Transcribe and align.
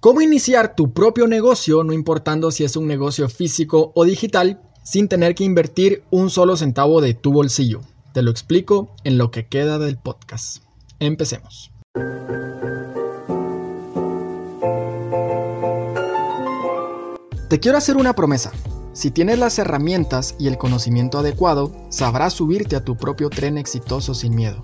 ¿Cómo 0.00 0.20
iniciar 0.20 0.76
tu 0.76 0.92
propio 0.92 1.26
negocio, 1.26 1.82
no 1.82 1.92
importando 1.92 2.52
si 2.52 2.62
es 2.62 2.76
un 2.76 2.86
negocio 2.86 3.28
físico 3.28 3.90
o 3.96 4.04
digital, 4.04 4.62
sin 4.84 5.08
tener 5.08 5.34
que 5.34 5.42
invertir 5.42 6.04
un 6.12 6.30
solo 6.30 6.56
centavo 6.56 7.00
de 7.00 7.14
tu 7.14 7.32
bolsillo? 7.32 7.80
Te 8.12 8.22
lo 8.22 8.30
explico 8.30 8.94
en 9.02 9.18
lo 9.18 9.32
que 9.32 9.48
queda 9.48 9.80
del 9.80 9.98
podcast. 9.98 10.62
Empecemos. 11.00 11.72
Te 17.48 17.58
quiero 17.58 17.76
hacer 17.76 17.96
una 17.96 18.14
promesa. 18.14 18.52
Si 18.92 19.10
tienes 19.10 19.40
las 19.40 19.58
herramientas 19.58 20.36
y 20.38 20.46
el 20.46 20.58
conocimiento 20.58 21.18
adecuado, 21.18 21.72
sabrás 21.88 22.34
subirte 22.34 22.76
a 22.76 22.84
tu 22.84 22.96
propio 22.96 23.30
tren 23.30 23.58
exitoso 23.58 24.14
sin 24.14 24.36
miedo. 24.36 24.62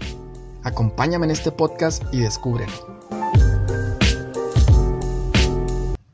Acompáñame 0.62 1.26
en 1.26 1.32
este 1.32 1.50
podcast 1.50 2.04
y 2.12 2.20
descúbrelo. 2.20 2.94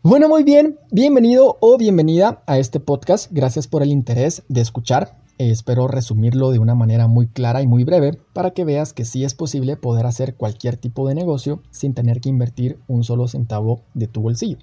Bueno, 0.02 0.30
muy 0.30 0.44
bien, 0.44 0.78
bienvenido 0.90 1.58
o 1.60 1.76
bienvenida 1.76 2.42
a 2.46 2.56
este 2.56 2.80
podcast. 2.80 3.30
Gracias 3.30 3.68
por 3.68 3.82
el 3.82 3.90
interés 3.90 4.44
de 4.48 4.62
escuchar. 4.62 5.18
Eh, 5.36 5.50
espero 5.50 5.88
resumirlo 5.88 6.52
de 6.52 6.58
una 6.58 6.74
manera 6.74 7.06
muy 7.06 7.26
clara 7.26 7.60
y 7.60 7.66
muy 7.66 7.84
breve 7.84 8.18
para 8.32 8.52
que 8.52 8.64
veas 8.64 8.94
que 8.94 9.04
sí 9.04 9.24
es 9.24 9.34
posible 9.34 9.76
poder 9.76 10.06
hacer 10.06 10.36
cualquier 10.36 10.78
tipo 10.78 11.06
de 11.06 11.14
negocio 11.14 11.62
sin 11.70 11.92
tener 11.92 12.22
que 12.22 12.30
invertir 12.30 12.78
un 12.88 13.04
solo 13.04 13.28
centavo 13.28 13.82
de 13.92 14.06
tu 14.06 14.22
bolsillo. 14.22 14.56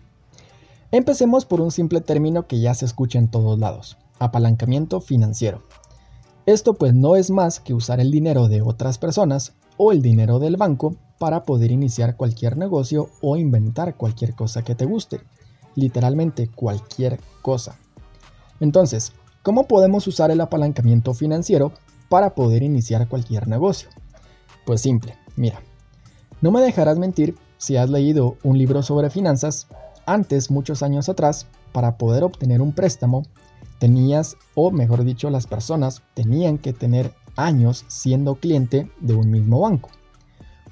Empecemos 0.89 1.45
por 1.45 1.61
un 1.61 1.69
simple 1.69 2.01
término 2.01 2.47
que 2.47 2.59
ya 2.59 2.73
se 2.73 2.85
escucha 2.85 3.19
en 3.19 3.27
todos 3.27 3.59
lados, 3.59 3.99
apalancamiento 4.17 5.01
financiero. 5.01 5.61
Esto 6.47 6.73
pues 6.73 6.95
no 6.95 7.15
es 7.15 7.29
más 7.29 7.59
que 7.59 7.75
usar 7.75 7.99
el 7.99 8.09
dinero 8.09 8.47
de 8.47 8.63
otras 8.63 8.97
personas 8.97 9.53
o 9.77 9.91
el 9.91 10.01
dinero 10.01 10.39
del 10.39 10.57
banco 10.57 10.95
para 11.17 11.43
poder 11.43 11.71
iniciar 11.71 12.15
cualquier 12.15 12.57
negocio 12.57 13.09
o 13.21 13.37
inventar 13.37 13.95
cualquier 13.95 14.35
cosa 14.35 14.63
que 14.63 14.75
te 14.75 14.85
guste. 14.85 15.21
Literalmente 15.75 16.49
cualquier 16.49 17.19
cosa. 17.41 17.77
Entonces, 18.59 19.13
¿cómo 19.43 19.67
podemos 19.67 20.07
usar 20.07 20.31
el 20.31 20.41
apalancamiento 20.41 21.13
financiero 21.13 21.71
para 22.09 22.35
poder 22.35 22.63
iniciar 22.63 23.07
cualquier 23.07 23.47
negocio? 23.47 23.89
Pues 24.65 24.81
simple, 24.81 25.15
mira, 25.35 25.61
no 26.41 26.51
me 26.51 26.61
dejarás 26.61 26.97
mentir 26.97 27.35
si 27.57 27.77
has 27.77 27.89
leído 27.89 28.37
un 28.43 28.57
libro 28.57 28.83
sobre 28.83 29.09
finanzas, 29.09 29.67
antes, 30.05 30.51
muchos 30.51 30.83
años 30.83 31.09
atrás, 31.09 31.47
para 31.71 31.97
poder 31.97 32.23
obtener 32.23 32.61
un 32.61 32.73
préstamo, 32.73 33.23
tenías, 33.79 34.37
o 34.55 34.71
mejor 34.71 35.03
dicho, 35.03 35.29
las 35.29 35.47
personas 35.47 36.01
tenían 36.13 36.57
que 36.57 36.73
tener 36.73 37.13
años 37.35 37.85
siendo 37.87 38.35
cliente 38.35 38.91
de 38.99 39.13
un 39.13 39.29
mismo 39.29 39.61
banco 39.61 39.89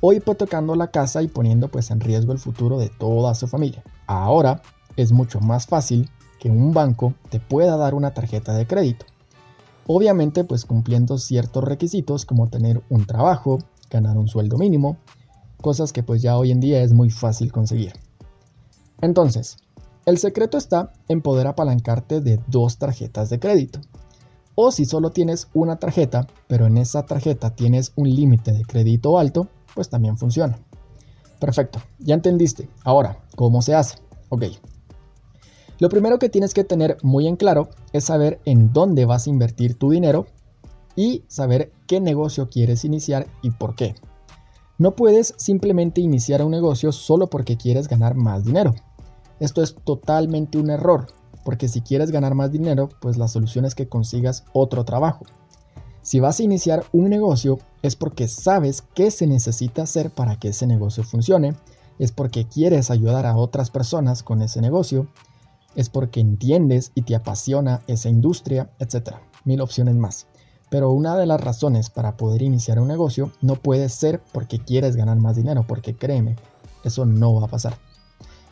o 0.01 0.13
hipotecando 0.13 0.75
la 0.75 0.91
casa 0.91 1.21
y 1.21 1.27
poniendo 1.27 1.69
pues 1.69 1.91
en 1.91 1.99
riesgo 1.99 2.31
el 2.31 2.39
futuro 2.39 2.77
de 2.77 2.89
toda 2.89 3.35
su 3.35 3.47
familia. 3.47 3.83
Ahora 4.07 4.61
es 4.95 5.11
mucho 5.11 5.39
más 5.39 5.67
fácil 5.67 6.09
que 6.39 6.49
un 6.49 6.73
banco 6.73 7.13
te 7.29 7.39
pueda 7.39 7.77
dar 7.77 7.95
una 7.95 8.13
tarjeta 8.13 8.53
de 8.53 8.67
crédito. 8.67 9.05
Obviamente 9.87 10.43
pues 10.43 10.65
cumpliendo 10.65 11.17
ciertos 11.17 11.63
requisitos 11.63 12.25
como 12.25 12.49
tener 12.49 12.83
un 12.89 13.05
trabajo, 13.05 13.59
ganar 13.89 14.17
un 14.17 14.27
sueldo 14.27 14.57
mínimo, 14.57 14.97
cosas 15.61 15.93
que 15.93 16.03
pues 16.03 16.21
ya 16.21 16.37
hoy 16.37 16.51
en 16.51 16.59
día 16.59 16.81
es 16.81 16.93
muy 16.93 17.09
fácil 17.09 17.51
conseguir. 17.51 17.93
Entonces, 19.01 19.57
el 20.05 20.19
secreto 20.19 20.57
está 20.57 20.93
en 21.07 21.21
poder 21.21 21.47
apalancarte 21.47 22.21
de 22.21 22.39
dos 22.47 22.77
tarjetas 22.77 23.29
de 23.29 23.39
crédito. 23.39 23.79
O 24.53 24.71
si 24.71 24.85
solo 24.85 25.09
tienes 25.09 25.47
una 25.53 25.77
tarjeta, 25.77 26.27
pero 26.47 26.67
en 26.67 26.77
esa 26.77 27.05
tarjeta 27.05 27.55
tienes 27.55 27.91
un 27.95 28.09
límite 28.09 28.51
de 28.51 28.63
crédito 28.63 29.17
alto, 29.17 29.49
pues 29.75 29.89
también 29.89 30.17
funciona. 30.17 30.57
Perfecto, 31.39 31.79
ya 31.99 32.15
entendiste. 32.15 32.67
Ahora, 32.83 33.19
¿cómo 33.35 33.61
se 33.61 33.75
hace? 33.75 33.99
Ok. 34.29 34.45
Lo 35.77 35.89
primero 35.89 36.17
que 36.17 36.29
tienes 36.29 36.53
que 36.53 36.63
tener 36.63 36.97
muy 37.03 37.27
en 37.27 37.35
claro 37.35 37.69
es 37.91 38.05
saber 38.05 38.39
en 38.45 38.71
dónde 38.71 39.05
vas 39.05 39.27
a 39.27 39.29
invertir 39.29 39.77
tu 39.77 39.91
dinero 39.91 40.25
y 40.95 41.23
saber 41.27 41.73
qué 41.85 41.99
negocio 41.99 42.49
quieres 42.49 42.85
iniciar 42.85 43.27
y 43.41 43.51
por 43.51 43.75
qué. 43.75 43.95
No 44.77 44.95
puedes 44.95 45.33
simplemente 45.37 46.01
iniciar 46.01 46.43
un 46.43 46.51
negocio 46.51 46.91
solo 46.91 47.27
porque 47.27 47.57
quieres 47.57 47.87
ganar 47.87 48.15
más 48.15 48.45
dinero. 48.45 48.73
Esto 49.39 49.61
es 49.61 49.75
totalmente 49.83 50.57
un 50.57 50.69
error, 50.69 51.07
porque 51.43 51.67
si 51.67 51.81
quieres 51.81 52.11
ganar 52.11 52.35
más 52.35 52.51
dinero, 52.51 52.89
pues 53.01 53.17
la 53.17 53.27
solución 53.27 53.65
es 53.65 53.75
que 53.75 53.89
consigas 53.89 54.45
otro 54.53 54.85
trabajo. 54.85 55.25
Si 56.05 56.19
vas 56.19 56.39
a 56.39 56.43
iniciar 56.43 56.85
un 56.91 57.09
negocio 57.09 57.57
es 57.81 57.95
porque 57.95 58.27
sabes 58.27 58.83
qué 58.93 59.09
se 59.09 59.25
necesita 59.25 59.81
hacer 59.81 60.11
para 60.11 60.35
que 60.35 60.49
ese 60.49 60.67
negocio 60.67 61.03
funcione, 61.03 61.55
es 61.97 62.11
porque 62.11 62.45
quieres 62.45 62.91
ayudar 62.91 63.25
a 63.25 63.35
otras 63.35 63.71
personas 63.71 64.21
con 64.21 64.43
ese 64.43 64.61
negocio, 64.61 65.07
es 65.75 65.89
porque 65.89 66.19
entiendes 66.19 66.91
y 66.93 67.01
te 67.01 67.15
apasiona 67.15 67.81
esa 67.87 68.09
industria, 68.09 68.69
etc. 68.77 69.15
Mil 69.45 69.61
opciones 69.61 69.95
más. 69.95 70.27
Pero 70.69 70.91
una 70.91 71.17
de 71.17 71.25
las 71.25 71.41
razones 71.41 71.89
para 71.89 72.17
poder 72.17 72.43
iniciar 72.43 72.79
un 72.79 72.87
negocio 72.87 73.31
no 73.41 73.55
puede 73.55 73.89
ser 73.89 74.21
porque 74.31 74.59
quieres 74.59 74.95
ganar 74.95 75.17
más 75.17 75.35
dinero, 75.35 75.65
porque 75.67 75.95
créeme, 75.95 76.35
eso 76.83 77.07
no 77.07 77.33
va 77.33 77.47
a 77.47 77.49
pasar. 77.49 77.79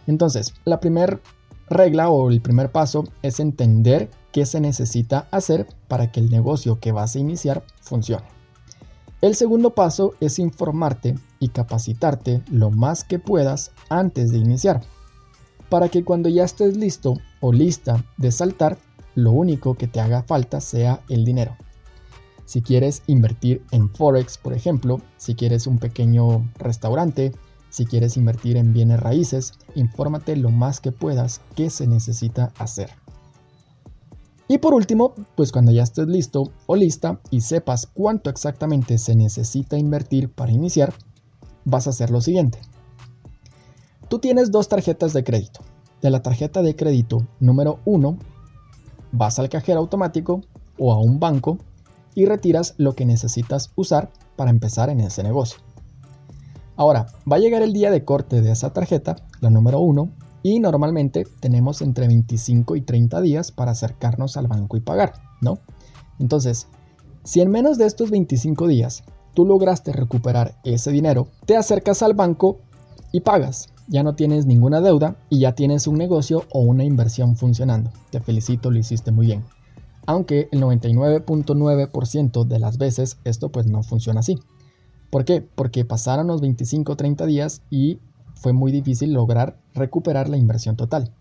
Entonces, 0.07 0.55
la 0.65 0.79
primera 0.79 1.19
regla 1.69 2.09
o 2.09 2.31
el 2.31 2.41
primer 2.41 2.71
paso 2.71 3.03
es 3.21 3.39
entender 3.39 4.09
qué 4.33 4.45
se 4.45 4.59
necesita 4.59 5.29
hacer 5.31 5.67
para 5.87 6.11
que 6.11 6.19
el 6.19 6.29
negocio 6.29 6.81
que 6.81 6.91
vas 6.91 7.15
a 7.15 7.19
iniciar 7.19 7.63
funcione. 7.79 8.25
El 9.21 9.35
segundo 9.35 9.69
paso 9.69 10.15
es 10.19 10.39
informarte 10.39 11.15
y 11.39 11.47
capacitarte 11.47 12.41
lo 12.51 12.71
más 12.71 13.05
que 13.05 13.19
puedas 13.19 13.71
antes 13.87 14.33
de 14.33 14.39
iniciar, 14.39 14.81
para 15.69 15.87
que 15.87 16.03
cuando 16.03 16.27
ya 16.27 16.43
estés 16.43 16.75
listo 16.75 17.13
o 17.39 17.53
lista 17.53 18.03
de 18.17 18.33
saltar, 18.33 18.77
lo 19.15 19.31
único 19.31 19.75
que 19.75 19.87
te 19.87 20.01
haga 20.01 20.23
falta 20.23 20.59
sea 20.59 21.01
el 21.07 21.23
dinero. 21.23 21.55
Si 22.45 22.61
quieres 22.61 23.03
invertir 23.07 23.63
en 23.71 23.89
Forex, 23.89 24.37
por 24.37 24.53
ejemplo, 24.53 24.99
si 25.17 25.35
quieres 25.35 25.67
un 25.67 25.77
pequeño 25.77 26.51
restaurante, 26.57 27.31
si 27.69 27.85
quieres 27.85 28.17
invertir 28.17 28.57
en 28.57 28.73
bienes 28.73 28.99
raíces, 28.99 29.53
infórmate 29.75 30.35
lo 30.35 30.51
más 30.51 30.79
que 30.79 30.91
puedas 30.91 31.39
qué 31.55 31.69
se 31.69 31.87
necesita 31.87 32.51
hacer. 32.57 33.02
Y 34.53 34.59
por 34.59 34.75
último, 34.75 35.15
pues 35.35 35.51
cuando 35.51 35.71
ya 35.71 35.81
estés 35.81 36.05
listo 36.05 36.51
o 36.67 36.75
lista 36.75 37.19
y 37.31 37.41
sepas 37.41 37.87
cuánto 37.87 38.29
exactamente 38.29 38.99
se 38.99 39.15
necesita 39.15 39.79
invertir 39.79 40.29
para 40.29 40.51
iniciar, 40.51 40.93
vas 41.65 41.87
a 41.87 41.89
hacer 41.89 42.11
lo 42.11 42.21
siguiente. 42.21 42.59
Tú 44.09 44.19
tienes 44.19 44.51
dos 44.51 44.69
tarjetas 44.69 45.11
de 45.11 45.23
crédito. 45.23 45.61
De 46.03 46.11
la 46.11 46.21
tarjeta 46.21 46.61
de 46.61 46.75
crédito 46.75 47.25
número 47.39 47.79
1, 47.85 48.15
vas 49.11 49.39
al 49.39 49.49
cajero 49.49 49.79
automático 49.79 50.41
o 50.77 50.93
a 50.93 51.01
un 51.01 51.19
banco 51.19 51.57
y 52.13 52.27
retiras 52.27 52.75
lo 52.77 52.93
que 52.93 53.07
necesitas 53.07 53.71
usar 53.75 54.11
para 54.35 54.51
empezar 54.51 54.91
en 54.91 54.99
ese 54.99 55.23
negocio. 55.23 55.63
Ahora, 56.75 57.07
va 57.27 57.37
a 57.37 57.39
llegar 57.39 57.63
el 57.63 57.73
día 57.73 57.89
de 57.89 58.05
corte 58.05 58.43
de 58.43 58.51
esa 58.51 58.71
tarjeta, 58.71 59.15
la 59.41 59.49
número 59.49 59.79
1, 59.79 60.11
y 60.43 60.59
normalmente 60.59 61.25
tenemos 61.39 61.81
entre 61.81 62.07
25 62.07 62.75
y 62.75 62.81
30 62.81 63.21
días 63.21 63.51
para 63.51 63.71
acercarnos 63.71 64.37
al 64.37 64.47
banco 64.47 64.77
y 64.77 64.81
pagar, 64.81 65.13
¿no? 65.41 65.59
Entonces, 66.19 66.67
si 67.23 67.39
en 67.39 67.49
menos 67.49 67.77
de 67.77 67.85
estos 67.85 68.11
25 68.11 68.67
días 68.67 69.03
tú 69.33 69.45
lograste 69.45 69.93
recuperar 69.93 70.59
ese 70.65 70.91
dinero, 70.91 71.27
te 71.45 71.55
acercas 71.55 72.03
al 72.03 72.13
banco 72.13 72.59
y 73.13 73.21
pagas. 73.21 73.69
Ya 73.87 74.03
no 74.03 74.15
tienes 74.15 74.45
ninguna 74.45 74.81
deuda 74.81 75.15
y 75.29 75.39
ya 75.39 75.55
tienes 75.55 75.87
un 75.87 75.97
negocio 75.97 76.43
o 76.51 76.59
una 76.59 76.83
inversión 76.83 77.35
funcionando. 77.35 77.91
Te 78.11 78.19
felicito, 78.19 78.69
lo 78.69 78.77
hiciste 78.77 79.11
muy 79.11 79.27
bien. 79.27 79.43
Aunque 80.05 80.49
el 80.51 80.61
99.9% 80.61 82.45
de 82.45 82.59
las 82.59 82.77
veces 82.77 83.17
esto 83.23 83.49
pues 83.49 83.67
no 83.67 83.83
funciona 83.83 84.19
así. 84.19 84.37
¿Por 85.09 85.25
qué? 85.25 85.41
Porque 85.41 85.85
pasaron 85.85 86.27
los 86.27 86.41
25 86.41 86.91
o 86.91 86.95
30 86.95 87.25
días 87.25 87.61
y 87.69 87.99
fue 88.35 88.53
muy 88.53 88.71
difícil 88.71 89.13
lograr 89.13 89.57
recuperar 89.73 90.29
la 90.29 90.37
inversión 90.37 90.75
total. 90.75 91.11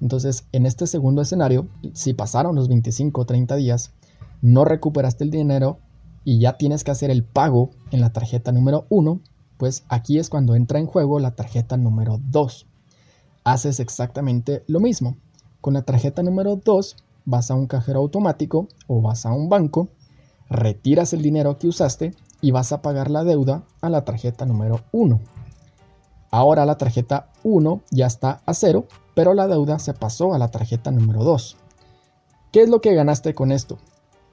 Entonces, 0.00 0.46
en 0.52 0.66
este 0.66 0.86
segundo 0.86 1.22
escenario, 1.22 1.68
si 1.94 2.12
pasaron 2.12 2.54
los 2.54 2.68
25 2.68 3.20
o 3.20 3.24
30 3.24 3.56
días, 3.56 3.92
no 4.42 4.64
recuperaste 4.64 5.24
el 5.24 5.30
dinero 5.30 5.78
y 6.24 6.40
ya 6.40 6.58
tienes 6.58 6.84
que 6.84 6.90
hacer 6.90 7.10
el 7.10 7.24
pago 7.24 7.70
en 7.90 8.00
la 8.00 8.12
tarjeta 8.12 8.52
número 8.52 8.86
1, 8.90 9.20
pues 9.56 9.84
aquí 9.88 10.18
es 10.18 10.28
cuando 10.28 10.54
entra 10.54 10.78
en 10.78 10.86
juego 10.86 11.18
la 11.18 11.30
tarjeta 11.30 11.76
número 11.76 12.20
2. 12.30 12.66
Haces 13.44 13.80
exactamente 13.80 14.64
lo 14.66 14.80
mismo. 14.80 15.16
Con 15.60 15.74
la 15.74 15.82
tarjeta 15.82 16.22
número 16.22 16.56
2 16.56 16.96
vas 17.24 17.50
a 17.50 17.54
un 17.54 17.66
cajero 17.66 18.00
automático 18.00 18.68
o 18.86 19.00
vas 19.00 19.24
a 19.24 19.32
un 19.32 19.48
banco, 19.48 19.88
retiras 20.48 21.12
el 21.12 21.22
dinero 21.22 21.58
que 21.58 21.68
usaste 21.68 22.14
y 22.40 22.50
vas 22.50 22.72
a 22.72 22.82
pagar 22.82 23.10
la 23.10 23.24
deuda 23.24 23.64
a 23.80 23.88
la 23.88 24.04
tarjeta 24.04 24.46
número 24.46 24.80
1. 24.92 25.20
Ahora 26.36 26.66
la 26.66 26.76
tarjeta 26.76 27.30
1 27.44 27.80
ya 27.90 28.04
está 28.04 28.42
a 28.44 28.52
cero, 28.52 28.84
pero 29.14 29.32
la 29.32 29.46
deuda 29.46 29.78
se 29.78 29.94
pasó 29.94 30.34
a 30.34 30.38
la 30.38 30.50
tarjeta 30.50 30.90
número 30.90 31.24
2. 31.24 31.56
¿Qué 32.52 32.60
es 32.60 32.68
lo 32.68 32.82
que 32.82 32.94
ganaste 32.94 33.32
con 33.32 33.52
esto? 33.52 33.78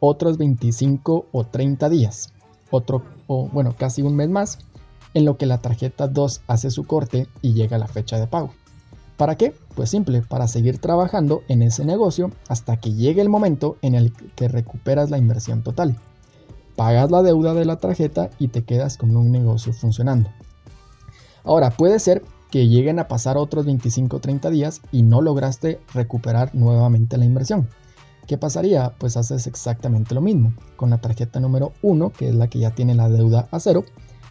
Otros 0.01 0.37
25 0.37 1.27
o 1.31 1.45
30 1.45 1.87
días, 1.87 2.33
otro 2.71 3.03
o 3.27 3.47
bueno, 3.47 3.73
casi 3.77 4.01
un 4.01 4.17
mes 4.17 4.27
más, 4.27 4.59
en 5.13 5.23
lo 5.23 5.37
que 5.37 5.45
la 5.45 5.59
tarjeta 5.59 6.09
2 6.09 6.41
hace 6.45 6.71
su 6.71 6.85
corte 6.85 7.29
y 7.41 7.53
llega 7.53 7.77
la 7.77 7.87
fecha 7.87 8.19
de 8.19 8.27
pago. 8.27 8.49
¿Para 9.15 9.37
qué? 9.37 9.55
Pues 9.73 9.89
simple, 9.89 10.23
para 10.23 10.49
seguir 10.49 10.79
trabajando 10.79 11.43
en 11.47 11.61
ese 11.61 11.85
negocio 11.85 12.31
hasta 12.49 12.81
que 12.81 12.91
llegue 12.91 13.21
el 13.21 13.29
momento 13.29 13.77
en 13.81 13.95
el 13.95 14.11
que 14.35 14.49
recuperas 14.49 15.09
la 15.09 15.19
inversión 15.19 15.63
total. 15.63 15.95
Pagas 16.75 17.11
la 17.11 17.23
deuda 17.23 17.53
de 17.53 17.63
la 17.63 17.77
tarjeta 17.77 18.29
y 18.39 18.49
te 18.49 18.65
quedas 18.65 18.97
con 18.97 19.15
un 19.15 19.31
negocio 19.31 19.71
funcionando. 19.71 20.29
Ahora, 21.43 21.71
puede 21.71 21.99
ser 21.99 22.23
que 22.51 22.67
lleguen 22.67 22.99
a 22.99 23.07
pasar 23.07 23.37
otros 23.37 23.65
25 23.65 24.17
o 24.17 24.19
30 24.19 24.49
días 24.49 24.81
y 24.91 25.01
no 25.01 25.21
lograste 25.21 25.79
recuperar 25.93 26.53
nuevamente 26.53 27.17
la 27.17 27.25
inversión. 27.25 27.67
¿Qué 28.27 28.37
pasaría? 28.37 28.93
Pues 28.97 29.17
haces 29.17 29.47
exactamente 29.47 30.15
lo 30.15 30.21
mismo. 30.21 30.53
Con 30.77 30.89
la 30.89 31.01
tarjeta 31.01 31.39
número 31.39 31.73
1, 31.81 32.11
que 32.11 32.29
es 32.29 32.35
la 32.35 32.47
que 32.47 32.59
ya 32.59 32.71
tiene 32.71 32.95
la 32.95 33.09
deuda 33.09 33.47
a 33.51 33.59
cero, 33.59 33.83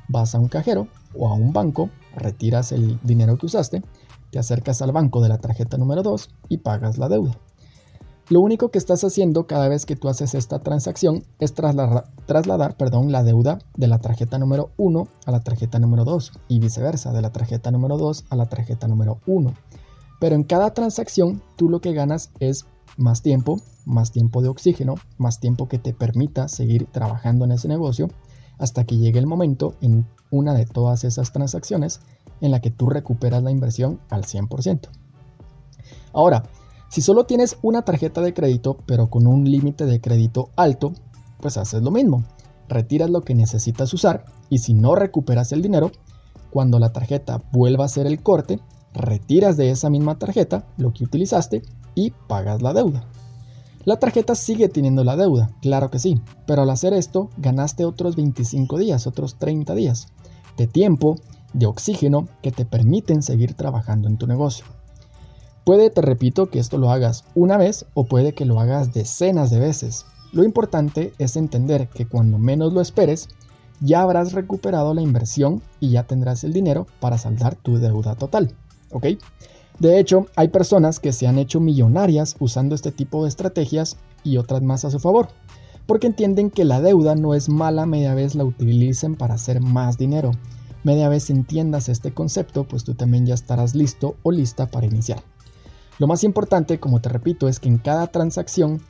vas 0.09 0.35
a 0.35 0.38
un 0.38 0.49
cajero 0.49 0.88
o 1.14 1.29
a 1.29 1.35
un 1.35 1.53
banco, 1.53 1.91
retiras 2.17 2.73
el 2.73 2.99
dinero 3.03 3.37
que 3.37 3.47
usaste, 3.47 3.82
te 4.31 4.38
acercas 4.38 4.81
al 4.81 4.93
banco 4.93 5.20
de 5.20 5.29
la 5.29 5.38
tarjeta 5.38 5.76
número 5.76 6.03
2 6.03 6.31
y 6.49 6.58
pagas 6.58 6.97
la 6.97 7.08
deuda. 7.08 7.37
Lo 8.28 8.40
único 8.40 8.70
que 8.70 8.78
estás 8.78 9.02
haciendo 9.02 9.46
cada 9.46 9.69
vez 9.69 9.84
que 9.84 9.96
tú 9.96 10.08
haces 10.08 10.34
esta 10.34 10.60
transacción 10.60 11.24
es 11.40 11.54
trasladar, 11.54 12.04
trasladar 12.24 12.76
perdón, 12.76 13.10
la 13.10 13.24
deuda 13.24 13.58
de 13.76 13.88
la 13.88 13.98
tarjeta 13.98 14.38
número 14.38 14.70
1 14.76 15.08
a 15.26 15.30
la 15.32 15.40
tarjeta 15.40 15.78
número 15.80 16.04
2 16.04 16.32
y 16.48 16.60
viceversa, 16.60 17.12
de 17.12 17.20
la 17.20 17.32
tarjeta 17.32 17.70
número 17.70 17.98
2 17.98 18.26
a 18.30 18.36
la 18.36 18.46
tarjeta 18.46 18.86
número 18.86 19.19
1. 19.26 19.52
Pero 20.20 20.36
en 20.36 20.44
cada 20.44 20.72
transacción 20.72 21.42
tú 21.56 21.69
lo 21.69 21.80
que 21.80 21.94
ganas 21.94 22.30
es 22.38 22.64
más 22.96 23.22
tiempo, 23.22 23.60
más 23.86 24.12
tiempo 24.12 24.40
de 24.40 24.48
oxígeno, 24.48 24.94
más 25.19 25.40
tiempo 25.40 25.69
que 25.69 25.78
te 25.78 25.92
permita 25.92 26.46
seguir 26.48 26.86
trabajando 26.86 27.44
en 27.44 27.52
ese 27.52 27.66
negocio 27.66 28.08
hasta 28.58 28.84
que 28.84 28.98
llegue 28.98 29.19
el 29.19 29.26
momento 29.26 29.74
en 29.80 30.06
una 30.30 30.54
de 30.54 30.66
todas 30.66 31.02
esas 31.02 31.32
transacciones 31.32 32.00
en 32.40 32.52
la 32.52 32.60
que 32.60 32.70
tú 32.70 32.88
recuperas 32.88 33.42
la 33.42 33.50
inversión 33.50 34.00
al 34.10 34.24
100%. 34.24 34.88
Ahora, 36.12 36.44
si 36.93 37.00
solo 37.00 37.25
tienes 37.25 37.56
una 37.62 37.87
tarjeta 37.87 38.21
de 38.21 38.35
crédito 38.35 38.77
pero 38.85 39.09
con 39.09 39.27
un 39.27 39.50
límite 39.50 39.87
de 39.87 40.03
crédito 40.03 40.50
alto, 40.56 40.93
pues 41.41 41.56
haces 41.56 41.81
lo 41.81 41.91
mismo. 41.91 42.23
Retiras 42.69 43.09
lo 43.09 43.23
que 43.23 43.35
necesitas 43.35 43.94
usar 43.94 44.27
y 44.50 44.59
si 44.59 44.75
no 44.75 44.94
recuperas 44.94 45.53
el 45.53 45.62
dinero, 45.62 45.91
cuando 46.50 46.79
la 46.79 46.93
tarjeta 46.93 47.43
vuelva 47.50 47.85
a 47.85 47.87
hacer 47.87 48.06
el 48.06 48.23
corte, 48.23 48.61
retiras 48.93 49.56
de 49.56 49.71
esa 49.71 49.89
misma 49.89 50.19
tarjeta 50.19 50.67
lo 50.77 50.93
que 50.93 51.05
utilizaste 51.05 51.62
y 51.94 52.11
pagas 52.11 52.61
la 52.61 52.75
deuda. 52.75 53.06
La 53.87 53.99
tarjeta 53.99 54.35
sigue 54.35 54.69
teniendo 54.69 55.03
la 55.03 55.17
deuda, 55.17 55.49
claro 55.62 55.91
que 55.91 55.99
sí, 55.99 56.21
pero 56.47 56.61
al 56.61 56.69
hacer 56.69 56.93
esto 56.93 57.31
ganaste 57.39 57.87
otros 57.87 58.17
25 58.17 58.77
días, 58.77 59.06
otros 59.06 59.39
30 59.39 59.75
días 59.75 60.09
de 60.59 60.67
tiempo, 60.67 61.17
de 61.55 61.65
oxígeno 61.65 62.29
que 62.43 62.53
te 62.53 62.67
permiten 62.67 63.23
seguir 63.23 63.55
trabajando 63.55 64.09
en 64.09 64.19
tu 64.19 64.27
negocio. 64.27 64.67
Puede, 65.64 65.91
te 65.91 66.00
repito, 66.00 66.50
que 66.50 66.59
esto 66.59 66.76
lo 66.76 66.91
hagas 66.91 67.25
una 67.35 67.56
vez 67.56 67.87
o 67.94 68.05
puede 68.05 68.32
que 68.32 68.44
lo 68.44 68.59
hagas 68.59 68.93
decenas 68.93 69.50
de 69.50 69.61
veces. 69.61 70.06
Lo 70.32 70.43
importante 70.43 71.12
es 71.19 71.37
entender 71.37 71.88
que 71.88 72.06
cuando 72.06 72.38
menos 72.38 72.73
lo 72.73 72.81
esperes, 72.81 73.29
ya 73.81 74.03
habrás 74.03 74.32
recuperado 74.32 74.93
la 74.93 75.03
inversión 75.03 75.62
y 75.79 75.91
ya 75.91 76.05
tendrás 76.05 76.43
el 76.43 76.53
dinero 76.53 76.87
para 77.00 77.19
saldar 77.19 77.55
tu 77.55 77.79
deuda 77.79 78.17
total. 78.17 78.55
¿Ok? 78.91 79.06
De 79.79 79.99
hecho, 79.99 80.26
hay 80.37 80.49
personas 80.49 81.00
que 81.00 81.12
se 81.12 81.26
han 81.26 81.38
hecho 81.38 81.61
millonarias 81.61 82.37
usando 82.41 82.75
este 82.75 82.93
tipo 82.93 83.23
de 83.23 83.29
estrategias 83.29 83.97
y 84.25 84.38
otras 84.38 84.62
más 84.62 84.85
a 84.85 84.91
su 84.91 84.99
favor, 84.99 85.29
porque 85.87 86.06
entienden 86.06 86.50
que 86.50 86.65
la 86.65 86.81
deuda 86.81 87.15
no 87.15 87.35
es 87.35 87.49
mala 87.49 87.87
media 87.87 88.15
vez 88.15 88.35
la 88.35 88.44
utilicen 88.44 89.15
para 89.15 89.35
hacer 89.35 89.61
más 89.61 89.99
dinero. 89.99 90.32
Media 90.85 91.08
vez 91.08 91.31
entiendas 91.31 91.88
este 91.88 92.12
concepto, 92.12 92.65
pues 92.65 92.85
tú 92.85 92.94
también 92.94 93.26
ya 93.26 93.35
estarás 93.35 93.75
listo 93.75 94.17
o 94.23 94.32
lista 94.32 94.67
para 94.67 94.87
iniciar. 94.87 95.23
Lo 96.02 96.08
más 96.08 96.25
importante, 96.25 96.81
como 96.81 97.00
te 97.00 97.10
repito, 97.10 97.46
es 97.46 97.60
que 97.60 97.69
en 97.69 97.78
cada 97.78 98.08
transacción 98.08 98.82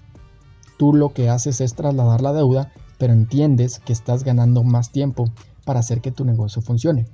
tú 0.78 0.94
lo 0.94 1.12
que 1.12 1.28
haces 1.28 1.60
es 1.60 1.74
trasladar 1.74 2.22
la 2.22 2.32
deuda, 2.32 2.72
pero 2.96 3.12
entiendes 3.12 3.80
que 3.80 3.92
estás 3.92 4.24
ganando 4.24 4.62
más 4.62 4.92
tiempo 4.92 5.26
para 5.66 5.80
hacer 5.80 6.00
que 6.00 6.10
tu 6.10 6.24
negocio 6.24 6.62
funcione. 6.62 7.06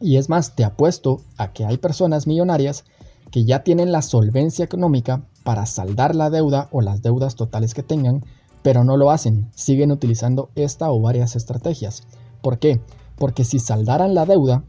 Y 0.00 0.16
es 0.16 0.30
más, 0.30 0.54
te 0.56 0.64
apuesto 0.64 1.20
a 1.36 1.52
que 1.52 1.66
hay 1.66 1.76
personas 1.76 2.26
millonarias 2.26 2.86
que 3.30 3.44
ya 3.44 3.64
tienen 3.64 3.92
la 3.92 4.00
solvencia 4.00 4.64
económica 4.64 5.20
para 5.44 5.66
saldar 5.66 6.14
la 6.14 6.30
deuda 6.30 6.68
o 6.72 6.80
las 6.80 7.02
deudas 7.02 7.34
totales 7.34 7.74
que 7.74 7.82
tengan, 7.82 8.24
pero 8.62 8.82
no 8.82 8.96
lo 8.96 9.10
hacen, 9.10 9.50
siguen 9.54 9.92
utilizando 9.92 10.48
esta 10.54 10.90
o 10.90 11.02
varias 11.02 11.36
estrategias. 11.36 12.04
¿Por 12.40 12.58
qué? 12.58 12.80
Porque 13.18 13.44
si 13.44 13.58
saldaran 13.58 14.14
la 14.14 14.24
deuda, 14.24 14.64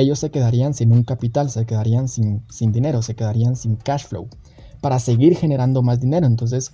ellos 0.00 0.18
se 0.18 0.30
quedarían 0.30 0.74
sin 0.74 0.92
un 0.92 1.04
capital, 1.04 1.50
se 1.50 1.66
quedarían 1.66 2.08
sin, 2.08 2.42
sin 2.48 2.72
dinero, 2.72 3.02
se 3.02 3.14
quedarían 3.14 3.56
sin 3.56 3.76
cash 3.76 4.06
flow 4.06 4.28
para 4.80 4.98
seguir 4.98 5.36
generando 5.36 5.82
más 5.82 6.00
dinero. 6.00 6.26
Entonces, 6.26 6.72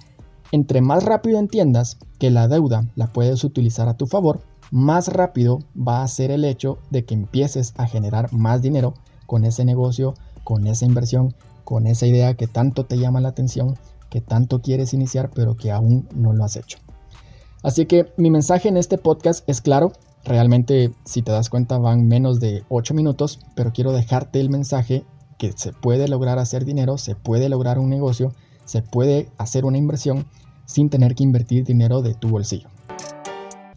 entre 0.53 0.81
más 0.81 1.05
rápido 1.05 1.39
entiendas 1.39 1.99
que 2.19 2.31
la 2.31 2.49
deuda 2.49 2.87
la 2.95 3.09
puedes 3.09 3.43
utilizar 3.45 3.89
a 3.89 3.97
tu 3.97 4.07
favor, 4.07 4.41
más 4.71 5.09
rápido 5.09 5.61
va 5.77 6.03
a 6.03 6.09
ser 6.09 6.31
el 6.31 6.45
hecho 6.45 6.79
de 6.91 7.05
que 7.05 7.15
empieces 7.15 7.75
a 7.77 7.87
generar 7.87 8.33
más 8.33 8.63
dinero 8.63 8.95
con 9.27 9.45
ese 9.45 9.65
negocio, 9.65 10.15
con 10.45 10.67
esa 10.67 10.85
inversión, 10.85 11.35
con 11.65 11.87
esa 11.87 12.07
idea 12.07 12.35
que 12.35 12.47
tanto 12.47 12.87
te 12.87 12.99
llama 12.99 13.21
la 13.21 13.29
atención, 13.29 13.77
que 14.11 14.21
tanto 14.21 14.63
quieres 14.63 14.95
iniciar, 14.95 15.31
pero 15.35 15.57
que 15.57 15.73
aún 15.73 16.09
no 16.15 16.33
lo 16.33 16.45
has 16.45 16.57
hecho. 16.57 16.79
Así 17.63 17.87
que 17.87 18.13
mi 18.17 18.31
mensaje 18.31 18.69
en 18.69 18.77
este 18.77 18.99
podcast 18.99 19.49
es 19.49 19.61
claro, 19.61 19.93
realmente 20.27 20.93
si 21.05 21.23
te 21.23 21.33
das 21.33 21.49
cuenta 21.49 21.79
van 21.79 22.07
menos 22.07 22.41
de 22.41 22.65
8 22.69 22.93
minutos, 22.93 23.41
pero 23.55 23.73
quiero 23.73 23.93
dejarte 23.93 24.41
el 24.41 24.51
mensaje 24.51 25.05
que 25.39 25.53
se 25.53 25.73
puede 25.73 26.09
lograr 26.09 26.39
hacer 26.39 26.65
dinero, 26.65 26.99
se 26.99 27.15
puede 27.15 27.49
lograr 27.49 27.79
un 27.79 27.89
negocio, 27.89 28.35
se 28.65 28.83
puede 28.83 29.31
hacer 29.39 29.65
una 29.65 29.79
inversión 29.79 30.27
sin 30.67 30.91
tener 30.91 31.15
que 31.15 31.23
invertir 31.23 31.65
dinero 31.65 32.03
de 32.03 32.15
tu 32.15 32.29
bolsillo. 32.29 32.69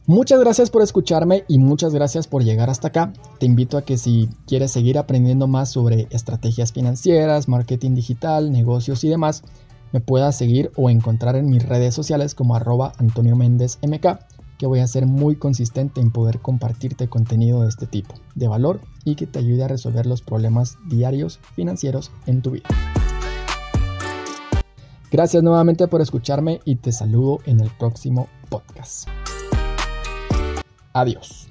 Muchas 0.07 0.39
gracias 0.39 0.71
por 0.71 0.81
escucharme 0.81 1.43
y 1.47 1.59
muchas 1.59 1.93
gracias 1.93 2.27
por 2.27 2.43
llegar 2.43 2.71
hasta 2.71 2.87
acá. 2.87 3.13
Te 3.39 3.45
invito 3.45 3.77
a 3.77 3.83
que 3.83 3.95
si 3.95 4.27
quieres 4.47 4.71
seguir 4.71 4.97
aprendiendo 4.97 5.47
más 5.47 5.69
sobre 5.69 6.07
estrategias 6.09 6.73
financieras, 6.73 7.47
marketing 7.47 7.93
digital, 7.93 8.51
negocios 8.51 9.03
y 9.03 9.09
demás, 9.09 9.43
me 9.91 9.99
puedas 9.99 10.35
seguir 10.35 10.71
o 10.75 10.89
encontrar 10.89 11.35
en 11.35 11.45
mis 11.45 11.63
redes 11.63 11.93
sociales 11.93 12.33
como 12.33 12.55
arroba 12.55 12.93
Antonio 12.97 13.35
Méndez 13.35 13.77
MK, 13.83 14.19
que 14.59 14.67
voy 14.67 14.81
a 14.81 14.87
ser 14.87 15.07
muy 15.07 15.37
consistente 15.37 16.01
en 16.01 16.11
poder 16.11 16.39
compartirte 16.39 17.07
contenido 17.07 17.61
de 17.61 17.69
este 17.69 17.87
tipo, 17.87 18.13
de 18.35 18.47
valor 18.47 18.81
y 19.05 19.15
que 19.15 19.25
te 19.25 19.39
ayude 19.39 19.63
a 19.63 19.69
resolver 19.69 20.05
los 20.05 20.21
problemas 20.21 20.77
diarios 20.87 21.39
financieros 21.55 22.11
en 22.27 22.43
tu 22.43 22.51
vida. 22.51 22.67
Gracias 25.11 25.41
nuevamente 25.41 25.87
por 25.87 26.01
escucharme 26.01 26.59
y 26.65 26.75
te 26.75 26.91
saludo 26.91 27.39
en 27.45 27.61
el 27.61 27.71
próximo 27.71 28.27
podcast. 28.49 29.07
Adiós. 30.93 31.49